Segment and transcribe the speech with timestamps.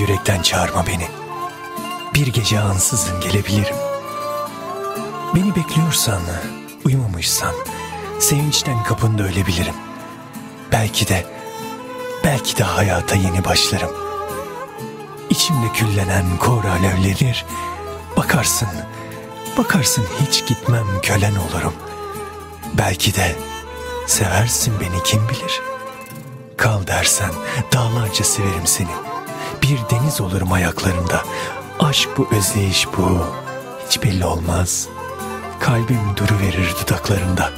[0.00, 1.08] yürekten çağırma beni.
[2.14, 3.76] Bir gece ansızın gelebilirim.
[5.34, 6.22] Beni bekliyorsan,
[6.84, 7.54] uyumamışsan,
[8.18, 9.74] sevinçten kapında ölebilirim.
[10.72, 11.26] Belki de,
[12.24, 13.90] belki de hayata yeni başlarım.
[15.30, 17.44] İçimde küllenen kor alevlenir.
[18.16, 18.68] Bakarsın,
[19.58, 21.74] bakarsın hiç gitmem kölen olurum.
[22.78, 23.36] Belki de
[24.06, 25.60] seversin beni kim bilir.
[26.56, 27.30] Kal dersen
[27.72, 29.09] dağlarca severim seni.
[29.62, 31.22] Bir deniz olurum ayaklarında.
[31.80, 33.26] Aşk bu, özleyiş bu.
[33.86, 34.88] Hiç belli olmaz.
[35.60, 37.50] Kalbim duru verir dudaklarında.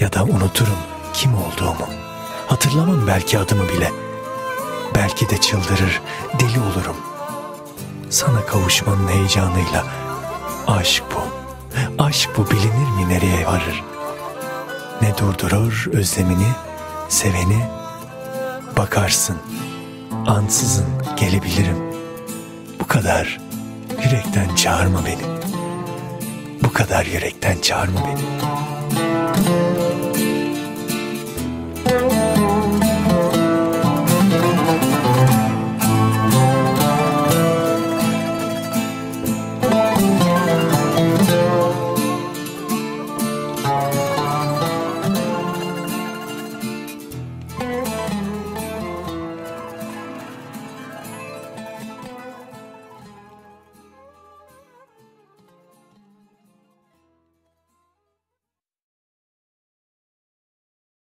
[0.00, 0.78] Ya da unuturum
[1.14, 1.86] kim olduğumu.
[2.46, 3.90] Hatırlamam belki adımı bile.
[4.94, 6.00] Belki de çıldırır,
[6.40, 6.96] deli olurum.
[8.10, 9.84] Sana kavuşmanın heyecanıyla.
[10.66, 11.22] Aşk bu.
[12.02, 13.84] Aşk bu bilinir mi nereye varır?
[15.02, 16.48] Ne durdurur özlemini,
[17.08, 17.68] seveni?
[18.76, 19.36] Bakarsın,
[20.26, 21.76] ansızın gelebilirim.
[22.80, 23.40] Bu kadar
[24.04, 25.22] yürekten çağırma beni.
[26.64, 28.22] Bu kadar yürekten çağırma beni.